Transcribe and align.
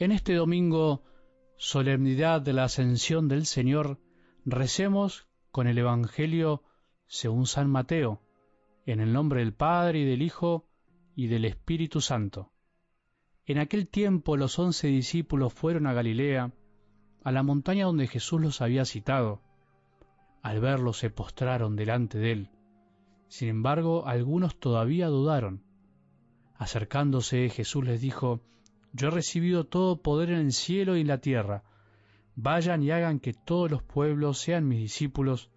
En 0.00 0.12
este 0.12 0.32
domingo, 0.32 1.04
solemnidad 1.58 2.40
de 2.40 2.54
la 2.54 2.64
ascensión 2.64 3.28
del 3.28 3.44
Señor, 3.44 4.00
recemos 4.46 5.28
con 5.50 5.66
el 5.66 5.76
Evangelio 5.76 6.62
según 7.06 7.46
San 7.46 7.68
Mateo, 7.68 8.22
en 8.86 9.00
el 9.00 9.12
nombre 9.12 9.40
del 9.40 9.52
Padre 9.52 9.98
y 9.98 10.04
del 10.06 10.22
Hijo 10.22 10.66
y 11.14 11.26
del 11.26 11.44
Espíritu 11.44 12.00
Santo. 12.00 12.50
En 13.44 13.58
aquel 13.58 13.88
tiempo 13.88 14.38
los 14.38 14.58
once 14.58 14.86
discípulos 14.86 15.52
fueron 15.52 15.86
a 15.86 15.92
Galilea, 15.92 16.54
a 17.22 17.30
la 17.30 17.42
montaña 17.42 17.84
donde 17.84 18.06
Jesús 18.06 18.40
los 18.40 18.62
había 18.62 18.86
citado. 18.86 19.42
Al 20.40 20.60
verlo 20.60 20.94
se 20.94 21.10
postraron 21.10 21.76
delante 21.76 22.16
de 22.16 22.32
él. 22.32 22.50
Sin 23.28 23.50
embargo, 23.50 24.06
algunos 24.06 24.58
todavía 24.58 25.08
dudaron. 25.08 25.62
Acercándose, 26.56 27.50
Jesús 27.50 27.84
les 27.84 28.00
dijo, 28.00 28.40
yo 28.92 29.08
he 29.08 29.10
recibido 29.10 29.64
todo 29.64 30.02
poder 30.02 30.30
en 30.30 30.38
el 30.38 30.52
cielo 30.52 30.96
y 30.96 31.02
en 31.02 31.08
la 31.08 31.18
tierra. 31.18 31.62
Vayan 32.34 32.82
y 32.82 32.90
hagan 32.90 33.20
que 33.20 33.32
todos 33.32 33.70
los 33.70 33.82
pueblos 33.82 34.38
sean 34.38 34.66
mis 34.66 34.80
discípulos, 34.80 35.50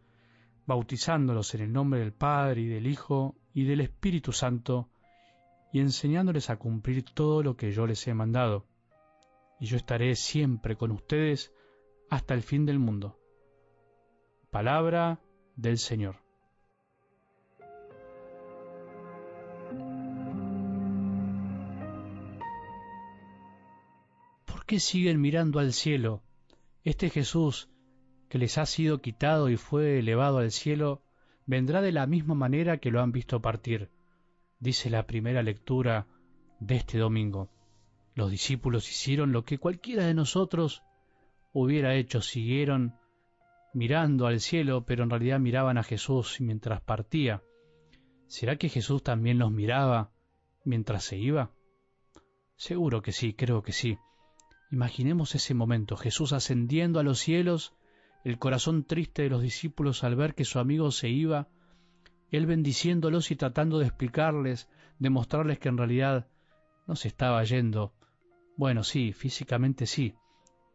bautizándolos 0.65 1.53
en 1.55 1.61
el 1.61 1.73
nombre 1.73 1.99
del 1.99 2.13
Padre 2.13 2.61
y 2.61 2.67
del 2.67 2.87
Hijo 2.87 3.35
y 3.53 3.63
del 3.65 3.81
Espíritu 3.81 4.31
Santo, 4.31 4.89
y 5.71 5.79
enseñándoles 5.79 6.49
a 6.49 6.57
cumplir 6.57 7.03
todo 7.03 7.41
lo 7.41 7.55
que 7.55 7.71
yo 7.71 7.87
les 7.87 8.07
he 8.07 8.13
mandado. 8.13 8.65
Y 9.59 9.65
yo 9.65 9.77
estaré 9.77 10.15
siempre 10.15 10.75
con 10.75 10.91
ustedes 10.91 11.53
hasta 12.09 12.33
el 12.33 12.43
fin 12.43 12.65
del 12.65 12.79
mundo. 12.79 13.17
Palabra 14.51 15.19
del 15.55 15.77
Señor. 15.77 16.17
Qué 24.65 24.79
siguen 24.79 25.21
mirando 25.21 25.59
al 25.59 25.73
cielo? 25.73 26.23
Este 26.83 27.09
Jesús, 27.09 27.69
que 28.29 28.37
les 28.37 28.57
ha 28.57 28.65
sido 28.65 29.01
quitado 29.01 29.49
y 29.49 29.57
fue 29.57 29.99
elevado 29.99 30.39
al 30.39 30.51
cielo, 30.51 31.03
vendrá 31.45 31.81
de 31.81 31.91
la 31.91 32.07
misma 32.07 32.35
manera 32.35 32.77
que 32.77 32.91
lo 32.91 33.01
han 33.01 33.11
visto 33.11 33.41
partir, 33.41 33.89
dice 34.59 34.89
la 34.89 35.05
primera 35.05 35.43
lectura 35.43 36.07
de 36.59 36.75
este 36.75 36.97
domingo. 36.97 37.49
Los 38.15 38.31
discípulos 38.31 38.89
hicieron 38.89 39.31
lo 39.31 39.43
que 39.43 39.57
cualquiera 39.57 40.05
de 40.05 40.13
nosotros 40.13 40.83
hubiera 41.51 41.95
hecho, 41.95 42.21
siguieron 42.21 42.95
mirando 43.73 44.27
al 44.27 44.39
cielo, 44.39 44.85
pero 44.85 45.03
en 45.03 45.09
realidad 45.09 45.39
miraban 45.39 45.77
a 45.77 45.83
Jesús 45.83 46.39
mientras 46.39 46.81
partía. 46.81 47.41
¿Será 48.27 48.55
que 48.55 48.69
Jesús 48.69 49.03
también 49.03 49.39
los 49.39 49.51
miraba 49.51 50.11
mientras 50.63 51.03
se 51.03 51.17
iba? 51.17 51.51
Seguro 52.55 53.01
que 53.01 53.11
sí, 53.11 53.33
creo 53.33 53.63
que 53.63 53.73
sí. 53.73 53.97
Imaginemos 54.73 55.35
ese 55.35 55.53
momento, 55.53 55.95
Jesús 55.97 56.33
ascendiendo 56.33 56.99
a 56.99 57.03
los 57.03 57.19
cielos, 57.19 57.75
el 58.23 58.39
corazón 58.39 58.85
triste 58.85 59.21
de 59.21 59.29
los 59.29 59.43
discípulos 59.43 60.03
al 60.03 60.15
ver 60.15 60.33
que 60.33 60.45
su 60.45 60.57
amigo 60.57 60.89
se 60.89 61.09
iba, 61.09 61.47
él 62.31 62.47
bendiciéndolos 62.47 63.29
y 63.29 63.35
tratando 63.35 63.77
de 63.77 63.85
explicarles, 63.85 64.67
de 64.97 65.11
mostrarles 65.11 65.59
que 65.59 65.69
en 65.69 65.77
realidad 65.77 66.25
no 66.87 66.95
se 66.95 67.07
estaba 67.07 67.43
yendo. 67.43 67.93
Bueno, 68.57 68.81
sí, 68.81 69.13
físicamente 69.13 69.85
sí, 69.85 70.15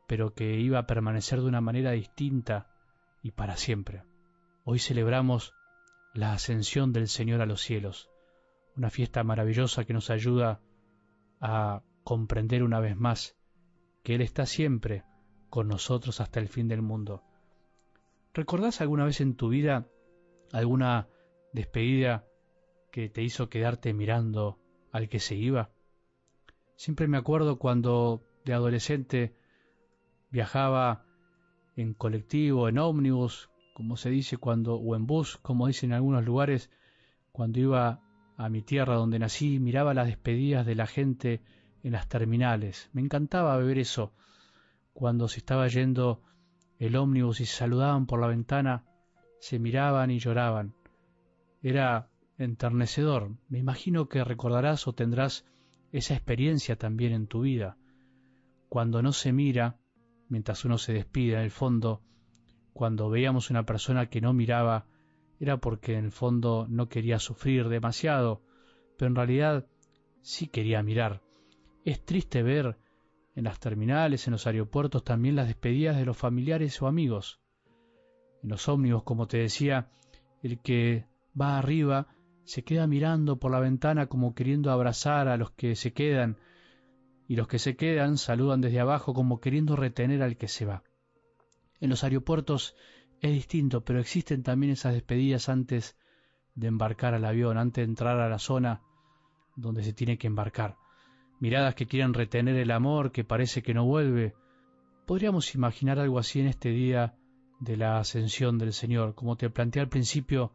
pero 0.07 0.33
que 0.33 0.61
iba 0.61 0.79
a 0.79 0.87
permanecer 0.87 1.41
de 1.41 1.49
una 1.49 1.61
manera 1.61 1.91
distinta 1.91 2.71
y 3.21 3.33
para 3.33 3.57
siempre. 3.57 4.05
Hoy 4.63 4.79
celebramos 4.79 5.55
la 6.15 6.35
ascensión 6.35 6.93
del 6.93 7.09
Señor 7.09 7.41
a 7.41 7.47
los 7.47 7.63
cielos, 7.63 8.09
una 8.77 8.91
fiesta 8.91 9.25
maravillosa 9.25 9.85
que 9.85 9.93
nos 9.93 10.09
ayuda 10.11 10.61
a 11.41 11.83
comprender 12.05 12.63
una 12.63 12.79
vez 12.79 12.97
más 12.97 13.35
que 14.09 14.15
Él 14.15 14.23
está 14.23 14.47
siempre 14.47 15.05
con 15.51 15.69
nosotros 15.69 16.23
hasta 16.23 16.41
el 16.41 16.49
fin 16.49 16.67
del 16.67 16.81
mundo. 16.81 17.23
¿Recordás 18.33 18.81
alguna 18.81 19.05
vez 19.05 19.21
en 19.21 19.35
tu 19.35 19.51
vida 19.51 19.87
alguna 20.51 21.09
despedida 21.53 22.25
que 22.91 23.11
te 23.11 23.23
hizo 23.23 23.51
quedarte 23.51 23.93
mirando 23.93 24.59
al 24.93 25.11
que 25.11 25.21
se 25.21 25.35
iba? 25.35 25.69
Siempre 26.75 27.07
me 27.07 27.19
acuerdo 27.19 27.59
cuando 27.59 28.23
de 28.47 28.55
adolescente 28.55 29.37
viajaba 30.31 31.05
en 31.77 31.93
colectivo, 31.93 32.67
en 32.71 32.79
ómnibus, 32.79 33.51
como 33.75 33.99
se 33.99 34.09
dice 34.09 34.39
cuando, 34.39 34.77
o 34.77 34.97
en 34.97 35.07
bus, 35.07 35.37
como 35.37 35.67
dicen 35.67 35.91
en 35.91 35.97
algunos 35.97 36.25
lugares, 36.25 36.71
cuando 37.31 37.61
iba 37.61 38.01
a 38.39 38.49
mi 38.49 38.63
tierra 38.63 38.95
donde 38.95 39.19
nací, 39.19 39.61
miraba 39.61 39.93
las 39.93 40.07
despedidas 40.07 40.65
de 40.65 40.77
la 40.77 40.87
gente 40.87 41.43
en 41.83 41.93
las 41.93 42.09
terminales. 42.09 42.91
Me 42.93 43.01
encantaba 43.01 43.57
ver 43.59 43.79
eso, 43.79 44.13
cuando 44.93 45.29
se 45.29 45.39
estaba 45.39 45.69
yendo 45.69 46.23
el 46.79 46.97
ómnibus 46.97 47.41
y 47.41 47.47
se 47.47 47.57
saludaban 47.57 48.07
por 48.07 48.21
la 48.21 48.27
ventana, 48.27 48.85
se 49.41 49.59
miraban 49.59 50.11
y 50.11 50.19
lloraban. 50.19 50.75
Era 51.63 52.09
enternecedor. 52.39 53.31
Me 53.49 53.59
imagino 53.59 54.09
que 54.09 54.25
recordarás 54.25 54.87
o 54.87 54.93
tendrás 54.93 55.45
esa 55.93 56.15
experiencia 56.15 56.77
también 56.77 57.13
en 57.13 57.27
tu 57.27 57.43
vida. 57.43 57.77
Cuando 58.69 59.03
no 59.03 59.13
se 59.13 59.33
mira, 59.33 59.79
mientras 60.29 60.65
uno 60.65 60.79
se 60.79 60.93
despide, 60.93 61.35
en 61.35 61.41
el 61.41 61.51
fondo, 61.51 62.03
cuando 62.73 63.11
veíamos 63.11 63.51
una 63.51 63.65
persona 63.65 64.09
que 64.09 64.21
no 64.21 64.33
miraba, 64.33 64.87
era 65.41 65.57
porque 65.59 65.97
en 65.97 66.07
el 66.07 66.13
fondo 66.13 66.67
no 66.69 66.89
quería 66.89 67.19
sufrir 67.19 67.69
demasiado, 67.69 68.43
pero 68.97 69.09
en 69.09 69.17
realidad 69.17 69.67
sí 70.23 70.49
quería 70.49 70.83
mirar. 70.83 71.23
Es 71.89 72.05
triste 72.05 72.43
ver 72.43 72.77
en 73.35 73.45
las 73.45 73.61
terminales, 73.61 74.27
en 74.27 74.33
los 74.33 74.47
aeropuertos 74.47 75.05
también 75.05 75.37
las 75.37 75.47
despedidas 75.47 75.97
de 75.97 76.05
los 76.05 76.19
familiares 76.19 76.83
o 76.83 76.87
amigos. 76.87 77.41
En 78.43 78.51
los 78.51 78.69
ómnibus, 78.69 79.05
como 79.05 79.27
te 79.27 79.39
decía, 79.39 79.91
el 80.43 80.61
que 80.61 81.07
va 81.41 81.57
arriba 81.57 82.09
se 82.45 82.63
queda 82.63 82.87
mirando 82.87 83.39
por 83.39 83.53
la 83.53 83.61
ventana 83.61 84.07
como 84.07 84.35
queriendo 84.35 84.71
abrazar 84.71 85.29
a 85.29 85.39
los 85.39 85.53
que 85.53 85.77
se 85.77 85.95
quedan, 85.95 86.37
y 87.27 87.37
los 87.37 87.49
que 87.49 87.59
se 87.59 87.75
quedan 87.75 88.19
saludan 88.19 88.61
desde 88.61 88.81
abajo 88.81 89.15
como 89.15 89.41
queriendo 89.41 89.75
retener 89.75 90.23
al 90.23 90.37
que 90.37 90.49
se 90.49 90.67
va. 90.67 90.83
En 91.81 91.89
los 91.89 92.05
aeropuertos 92.05 92.77
es 93.23 93.33
distinto, 93.33 93.83
pero 93.83 93.99
existen 93.99 94.43
también 94.43 94.73
esas 94.73 94.93
despedidas 94.93 95.49
antes 95.49 95.97
de 96.55 96.67
embarcar 96.67 97.15
al 97.15 97.25
avión, 97.25 97.57
antes 97.57 97.81
de 97.81 97.91
entrar 97.91 98.21
a 98.21 98.29
la 98.29 98.39
zona 98.39 98.83
donde 99.57 99.83
se 99.83 99.95
tiene 99.95 100.19
que 100.19 100.27
embarcar 100.27 100.77
miradas 101.41 101.75
que 101.75 101.87
quieren 101.87 102.15
retener 102.15 102.57
el 102.57 102.71
amor 102.71 103.13
que 103.13 103.25
parece 103.25 103.63
que 103.63 103.75
no 103.75 103.85
vuelve. 103.85 104.35
Podríamos 105.07 105.55
imaginar 105.55 105.99
algo 105.99 106.19
así 106.19 106.41
en 106.41 106.47
este 106.47 106.71
día 106.71 107.15
de 107.61 107.77
la 107.77 107.99
ascensión 107.99 108.59
del 108.59 108.73
Señor, 108.73 109.15
como 109.15 109.37
te 109.37 109.51
planteé 109.51 109.83
al 109.83 109.89
principio, 109.89 110.53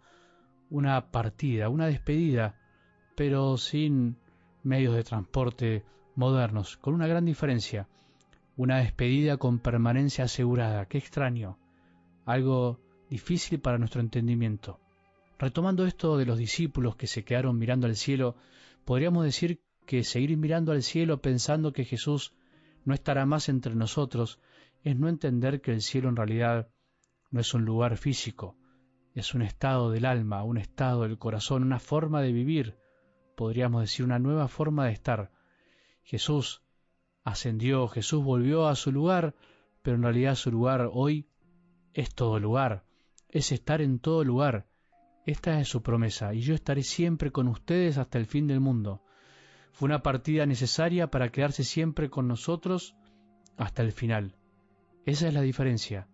una 0.69 1.11
partida, 1.11 1.69
una 1.69 1.87
despedida, 1.87 2.55
pero 3.15 3.57
sin 3.57 4.17
medios 4.63 4.95
de 4.95 5.03
transporte 5.03 5.85
modernos, 6.15 6.77
con 6.77 6.93
una 6.93 7.07
gran 7.07 7.25
diferencia, 7.25 7.87
una 8.55 8.77
despedida 8.77 9.37
con 9.37 9.59
permanencia 9.59 10.25
asegurada, 10.25 10.85
qué 10.87 10.97
extraño, 10.97 11.57
algo 12.25 12.79
difícil 13.09 13.59
para 13.59 13.77
nuestro 13.77 14.01
entendimiento. 14.01 14.79
Retomando 15.37 15.85
esto 15.85 16.17
de 16.17 16.25
los 16.25 16.37
discípulos 16.37 16.95
que 16.95 17.07
se 17.07 17.23
quedaron 17.25 17.57
mirando 17.57 17.87
al 17.87 17.95
cielo, 17.95 18.35
podríamos 18.85 19.25
decir 19.25 19.59
que 19.85 20.03
seguir 20.03 20.37
mirando 20.37 20.71
al 20.71 20.83
cielo 20.83 21.21
pensando 21.21 21.73
que 21.73 21.85
Jesús 21.85 22.33
no 22.85 22.93
estará 22.93 23.25
más 23.25 23.49
entre 23.49 23.75
nosotros 23.75 24.39
es 24.83 24.97
no 24.97 25.07
entender 25.07 25.61
que 25.61 25.71
el 25.71 25.81
cielo 25.81 26.09
en 26.09 26.15
realidad 26.15 26.69
no 27.31 27.39
es 27.39 27.53
un 27.53 27.65
lugar 27.65 27.97
físico, 27.97 28.55
es 29.13 29.33
un 29.33 29.41
estado 29.41 29.91
del 29.91 30.05
alma, 30.05 30.43
un 30.43 30.57
estado 30.57 31.03
del 31.03 31.17
corazón, 31.17 31.63
una 31.63 31.79
forma 31.79 32.21
de 32.21 32.31
vivir, 32.31 32.77
podríamos 33.35 33.81
decir 33.81 34.05
una 34.05 34.19
nueva 34.19 34.47
forma 34.47 34.85
de 34.85 34.91
estar. 34.91 35.31
Jesús 36.03 36.61
ascendió, 37.23 37.87
Jesús 37.87 38.23
volvió 38.23 38.67
a 38.67 38.75
su 38.75 38.91
lugar, 38.91 39.35
pero 39.81 39.95
en 39.95 40.03
realidad 40.03 40.35
su 40.35 40.51
lugar 40.51 40.89
hoy 40.91 41.27
es 41.93 42.13
todo 42.13 42.39
lugar, 42.39 42.83
es 43.29 43.51
estar 43.51 43.81
en 43.81 43.99
todo 43.99 44.23
lugar. 44.23 44.67
Esta 45.25 45.59
es 45.59 45.69
su 45.69 45.81
promesa, 45.81 46.33
y 46.33 46.41
yo 46.41 46.53
estaré 46.53 46.83
siempre 46.83 47.31
con 47.31 47.47
ustedes 47.47 47.97
hasta 47.97 48.17
el 48.17 48.25
fin 48.25 48.47
del 48.47 48.59
mundo. 48.59 49.01
Fue 49.73 49.87
una 49.87 50.03
partida 50.03 50.45
necesaria 50.45 51.09
para 51.09 51.29
quedarse 51.29 51.63
siempre 51.63 52.09
con 52.09 52.27
nosotros 52.27 52.95
hasta 53.57 53.81
el 53.81 53.91
final. 53.91 54.35
Esa 55.05 55.27
es 55.27 55.33
la 55.33 55.41
diferencia. 55.41 56.07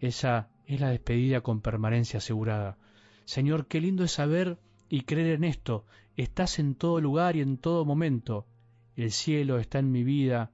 Esa 0.00 0.50
es 0.66 0.80
la 0.80 0.90
despedida 0.90 1.40
con 1.40 1.60
permanencia 1.60 2.18
asegurada. 2.18 2.78
Señor, 3.24 3.68
qué 3.68 3.80
lindo 3.80 4.04
es 4.04 4.12
saber 4.12 4.58
y 4.88 5.02
creer 5.02 5.36
en 5.36 5.44
esto. 5.44 5.86
Estás 6.16 6.58
en 6.58 6.74
todo 6.74 7.00
lugar 7.00 7.36
y 7.36 7.40
en 7.40 7.58
todo 7.58 7.84
momento. 7.84 8.46
El 8.96 9.12
cielo 9.12 9.58
está 9.58 9.78
en 9.78 9.92
mi 9.92 10.02
vida, 10.02 10.50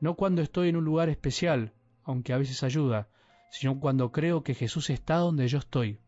no 0.00 0.14
cuando 0.14 0.42
estoy 0.42 0.68
en 0.68 0.76
un 0.76 0.84
lugar 0.84 1.08
especial, 1.08 1.72
aunque 2.04 2.32
a 2.32 2.38
veces 2.38 2.62
ayuda, 2.62 3.08
sino 3.50 3.80
cuando 3.80 4.12
creo 4.12 4.42
que 4.42 4.54
Jesús 4.54 4.90
está 4.90 5.16
donde 5.16 5.48
yo 5.48 5.58
estoy. 5.58 6.00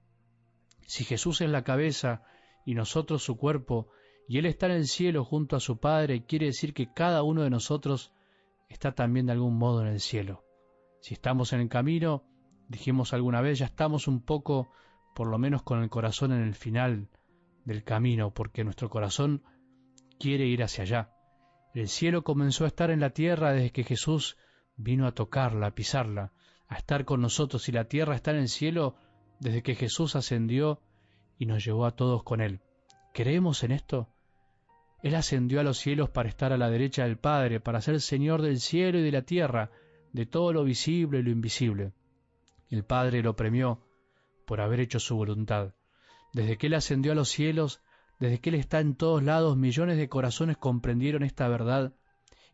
Si 0.83 1.05
Jesús 1.05 1.41
es 1.41 1.49
la 1.49 1.65
cabeza 1.65 2.23
y 2.67 2.75
nosotros 2.75 3.23
su 3.23 3.37
cuerpo, 3.37 3.89
y 4.31 4.39
Él 4.39 4.47
está 4.47 4.67
en 4.67 4.73
el 4.73 4.87
cielo 4.87 5.25
junto 5.25 5.57
a 5.57 5.61
su 5.61 5.81
Padre, 5.81 6.25
quiere 6.25 6.47
decir 6.47 6.73
que 6.73 6.93
cada 6.93 7.25
uno 7.25 7.43
de 7.43 7.51
nosotros 7.51 8.13
está 8.69 8.93
también 8.93 9.27
de 9.27 9.33
algún 9.33 9.59
modo 9.59 9.83
en 9.83 9.89
el 9.89 9.99
cielo. 9.99 10.45
Si 11.01 11.15
estamos 11.15 11.53
en 11.53 11.63
el 11.63 11.69
camino, 11.69 12.23
dijimos 12.69 13.13
alguna 13.13 13.41
vez, 13.41 13.59
ya 13.59 13.67
estamos 13.67 14.07
un 14.07 14.21
poco, 14.21 14.71
por 15.17 15.27
lo 15.27 15.37
menos 15.37 15.65
con 15.65 15.83
el 15.83 15.91
corazón 15.91 16.31
en 16.31 16.43
el 16.43 16.55
final 16.55 17.09
del 17.65 17.83
camino, 17.83 18.33
porque 18.33 18.63
nuestro 18.63 18.89
corazón 18.89 19.43
quiere 20.21 20.47
ir 20.47 20.63
hacia 20.63 20.85
allá. 20.85 21.13
El 21.75 21.89
cielo 21.89 22.23
comenzó 22.23 22.67
a 22.67 22.69
estar 22.69 22.93
en 22.93 23.01
la 23.01 23.11
tierra 23.11 23.53
desde 23.53 23.73
que 23.73 23.83
Jesús 23.83 24.37
vino 24.77 25.09
a 25.09 25.13
tocarla, 25.13 25.67
a 25.67 25.75
pisarla, 25.75 26.33
a 26.69 26.77
estar 26.77 27.05
con 27.05 27.21
nosotros, 27.21 27.69
y 27.69 27.73
la 27.73 27.89
tierra 27.89 28.15
está 28.15 28.31
en 28.31 28.37
el 28.37 28.49
cielo 28.49 28.95
desde 29.41 29.65
que 29.65 29.75
Jesús 29.75 30.15
ascendió 30.15 30.81
y 31.37 31.47
nos 31.47 31.65
llevó 31.65 31.85
a 31.85 31.97
todos 31.97 32.23
con 32.23 32.41
Él. 32.41 32.61
¿Creemos 33.13 33.65
en 33.65 33.73
esto? 33.73 34.09
Él 35.03 35.15
ascendió 35.15 35.61
a 35.61 35.63
los 35.63 35.79
cielos 35.79 36.11
para 36.11 36.29
estar 36.29 36.53
a 36.53 36.59
la 36.59 36.71
derecha 36.71 37.05
del 37.05 37.17
Padre, 37.17 37.61
para 37.61 37.81
ser 37.81 38.01
Señor 38.01 38.43
del 38.43 38.61
cielo 38.61 38.99
y 38.99 39.03
de 39.03 39.13
la 39.13 39.23
tierra, 39.23 39.71
de 40.13 40.27
todo 40.27 40.53
lo 40.53 40.65
visible 40.65 41.21
y 41.21 41.23
lo 41.23 41.31
invisible. 41.31 41.93
El 42.69 42.85
Padre 42.85 43.23
lo 43.23 43.35
premió 43.35 43.83
por 44.47 44.61
haber 44.61 44.81
hecho 44.81 45.01
su 45.01 45.17
voluntad. 45.17 45.75
Desde 46.33 46.59
que 46.59 46.67
Él 46.67 46.75
ascendió 46.75 47.13
a 47.13 47.15
los 47.15 47.29
cielos, 47.29 47.81
desde 48.19 48.41
que 48.41 48.51
Él 48.51 48.57
está 48.57 48.81
en 48.81 48.95
todos 48.95 49.23
lados, 49.23 49.57
millones 49.57 49.97
de 49.97 50.09
corazones 50.09 50.59
comprendieron 50.59 51.23
esta 51.23 51.49
verdad 51.49 51.95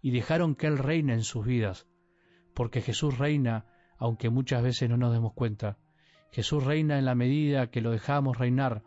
y 0.00 0.12
dejaron 0.12 0.54
que 0.54 0.68
Él 0.68 0.78
reine 0.78 1.14
en 1.14 1.24
sus 1.24 1.44
vidas. 1.44 1.86
Porque 2.54 2.80
Jesús 2.80 3.18
reina, 3.18 3.66
aunque 3.98 4.30
muchas 4.30 4.62
veces 4.62 4.88
no 4.88 4.96
nos 4.96 5.12
demos 5.12 5.32
cuenta. 5.34 5.78
Jesús 6.30 6.64
reina 6.64 6.98
en 6.98 7.04
la 7.04 7.14
medida 7.14 7.70
que 7.70 7.80
lo 7.80 7.90
dejamos 7.90 8.38
reinar, 8.38 8.84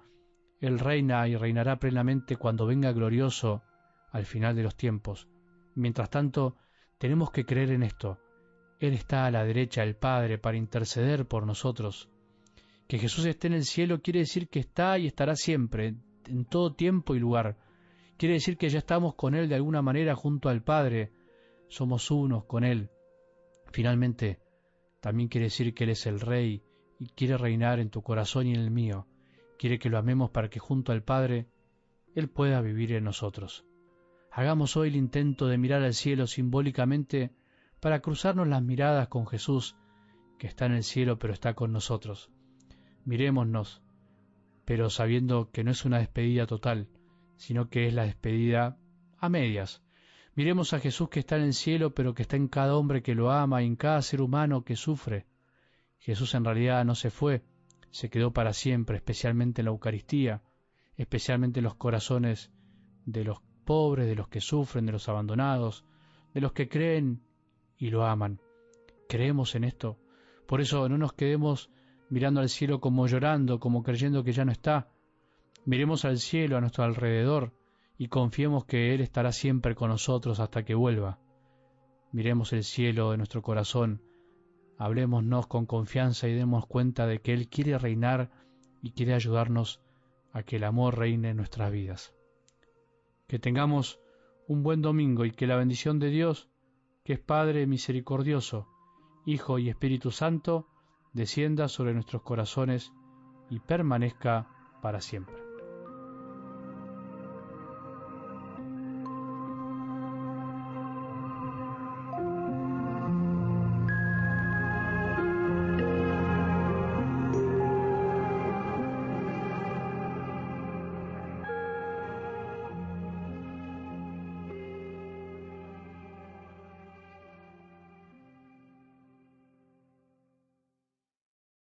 él 0.59 0.77
reina 0.77 1.27
y 1.27 1.35
reinará 1.35 1.79
plenamente 1.79 2.35
cuando 2.35 2.65
venga 2.65 2.91
glorioso 2.91 3.63
al 4.11 4.25
final 4.25 4.56
de 4.56 4.63
los 4.63 4.75
tiempos. 4.75 5.27
Mientras 5.75 6.09
tanto, 6.09 6.57
tenemos 6.97 7.31
que 7.31 7.45
creer 7.45 7.71
en 7.71 7.83
esto. 7.83 8.19
Él 8.79 8.94
está 8.94 9.25
a 9.25 9.31
la 9.31 9.45
derecha 9.45 9.81
del 9.81 9.95
Padre 9.95 10.38
para 10.38 10.57
interceder 10.57 11.27
por 11.27 11.45
nosotros. 11.45 12.09
Que 12.88 12.97
Jesús 12.97 13.25
esté 13.25 13.47
en 13.47 13.53
el 13.53 13.63
cielo 13.63 14.01
quiere 14.01 14.19
decir 14.19 14.50
que 14.50 14.59
está 14.59 14.97
y 14.97 15.07
estará 15.07 15.35
siempre, 15.35 15.95
en 16.25 16.45
todo 16.45 16.73
tiempo 16.73 17.15
y 17.15 17.19
lugar. 17.19 17.57
Quiere 18.17 18.33
decir 18.33 18.57
que 18.57 18.69
ya 18.69 18.79
estamos 18.79 19.15
con 19.15 19.35
Él 19.35 19.47
de 19.47 19.55
alguna 19.55 19.81
manera 19.81 20.15
junto 20.15 20.50
al 20.50 20.63
Padre. 20.63 21.12
Somos 21.69 22.12
unos 22.12 22.45
con 22.45 22.65
Él. 22.65 22.89
Finalmente, 23.71 24.39
también 25.00 25.29
quiere 25.29 25.45
decir 25.45 25.73
que 25.73 25.85
Él 25.85 25.91
es 25.91 26.05
el 26.05 26.19
Rey 26.19 26.63
y 27.00 27.07
quiere 27.09 27.38
reinar 27.38 27.79
en 27.79 27.89
tu 27.89 28.01
corazón 28.01 28.47
y 28.47 28.53
en 28.53 28.59
el 28.59 28.71
mío 28.71 29.07
quiere 29.59 29.77
que 29.77 29.89
lo 29.89 29.97
amemos 29.97 30.31
para 30.31 30.50
que 30.50 30.57
junto 30.57 30.94
al 30.94 31.03
Padre 31.03 31.45
Él 32.15 32.29
pueda 32.29 32.61
vivir 32.61 32.94
en 32.94 33.03
nosotros. 33.03 33.65
Hagamos 34.31 34.77
hoy 34.77 34.88
el 34.88 34.95
intento 34.95 35.47
de 35.47 35.57
mirar 35.57 35.83
al 35.83 35.94
cielo 35.94 36.27
simbólicamente 36.27 37.33
para 37.81 38.00
cruzarnos 38.00 38.47
las 38.47 38.63
miradas 38.63 39.09
con 39.09 39.27
Jesús, 39.27 39.75
que 40.38 40.47
está 40.47 40.65
en 40.65 40.71
el 40.71 40.83
cielo 40.83 41.19
pero 41.19 41.33
está 41.33 41.56
con 41.56 41.73
nosotros. 41.73 42.31
Mirémonos, 43.03 43.83
pero 44.63 44.89
sabiendo 44.89 45.51
que 45.51 45.65
no 45.65 45.71
es 45.71 45.83
una 45.83 46.00
despedida 46.00 46.47
total, 46.47 46.88
sino 47.35 47.69
que 47.69 47.88
es 47.88 47.94
la 47.94 48.05
despedida 48.05 48.77
a 49.17 49.27
medias. 49.27 49.83
Miremos 50.35 50.71
a 50.71 50.79
Jesús 50.79 51.09
que 51.09 51.19
está 51.19 51.35
en 51.35 51.44
el 51.44 51.53
cielo, 51.53 51.94
pero 51.94 52.13
que 52.13 52.21
está 52.21 52.38
en 52.38 52.47
cada 52.47 52.77
hombre 52.77 53.01
que 53.01 53.13
lo 53.13 53.29
ama 53.29 53.62
y 53.62 53.65
en 53.65 53.75
cada 53.75 54.01
ser 54.03 54.21
humano 54.21 54.63
que 54.63 54.77
sufre. 54.77 55.25
Jesús 55.97 56.33
en 56.33 56.45
realidad 56.45 56.85
no 56.85 56.95
se 56.95 57.09
fue, 57.09 57.44
se 57.91 58.09
quedó 58.09 58.31
para 58.31 58.53
siempre, 58.53 58.97
especialmente 58.97 59.62
en 59.62 59.65
la 59.65 59.71
Eucaristía, 59.71 60.44
especialmente 60.97 61.59
en 61.59 61.63
los 61.63 61.75
corazones 61.75 62.51
de 63.06 63.24
los 63.24 63.41
pobres, 63.65 64.07
de 64.07 64.15
los 64.15 64.27
que 64.27 64.41
sufren, 64.41 64.86
de 64.86 64.91
los 64.91 65.09
abandonados, 65.09 65.86
de 66.33 66.41
los 66.41 66.53
que 66.53 66.69
creen 66.69 67.21
y 67.77 67.89
lo 67.89 68.06
aman. 68.06 68.39
Creemos 69.07 69.56
en 69.56 69.63
esto. 69.63 69.97
Por 70.45 70.62
eso 70.62 70.88
no 70.89 70.97
nos 70.97 71.13
quedemos 71.13 71.69
mirando 72.09 72.41
al 72.41 72.50
cielo 72.50 72.80
como 72.80 73.07
llorando, 73.07 73.59
como 73.59 73.83
creyendo 73.83 74.24
que 74.24 74.33
ya 74.33 74.45
no 74.45 74.51
está. 74.51 74.91
Miremos 75.65 76.06
al 76.06 76.19
cielo 76.19 76.57
a 76.57 76.62
nuestro 76.62 76.83
alrededor 76.83 77.53
y 77.97 78.07
confiemos 78.07 78.65
que 78.65 78.94
Él 78.94 79.01
estará 79.01 79.31
siempre 79.31 79.75
con 79.75 79.89
nosotros 79.89 80.39
hasta 80.39 80.63
que 80.63 80.75
vuelva. 80.75 81.19
Miremos 82.12 82.53
el 82.53 82.63
cielo 82.63 83.12
de 83.12 83.18
nuestro 83.18 83.41
corazón 83.41 84.01
Hablemosnos 84.79 85.45
con 85.47 85.65
confianza 85.65 86.29
y 86.29 86.33
demos 86.33 86.65
cuenta 86.65 87.05
de 87.05 87.19
que 87.19 87.33
Él 87.33 87.49
quiere 87.49 87.77
reinar 87.77 88.31
y 88.81 88.91
quiere 88.91 89.13
ayudarnos 89.13 89.81
a 90.31 90.43
que 90.43 90.55
el 90.55 90.63
amor 90.63 90.97
reine 90.97 91.31
en 91.31 91.37
nuestras 91.37 91.69
vidas. 91.69 92.15
Que 93.27 93.39
tengamos 93.39 93.99
un 94.47 94.63
buen 94.63 94.81
domingo 94.81 95.25
y 95.25 95.31
que 95.31 95.47
la 95.47 95.57
bendición 95.57 95.99
de 95.99 96.09
Dios, 96.09 96.47
que 97.03 97.13
es 97.13 97.19
Padre 97.19 97.67
misericordioso, 97.67 98.69
Hijo 99.25 99.59
y 99.59 99.67
Espíritu 99.67 100.11
Santo, 100.11 100.69
descienda 101.11 101.67
sobre 101.67 101.93
nuestros 101.93 102.21
corazones 102.21 102.93
y 103.49 103.59
permanezca 103.59 104.47
para 104.81 105.01
siempre. 105.01 105.49